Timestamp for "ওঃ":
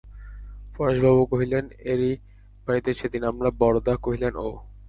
4.39-4.57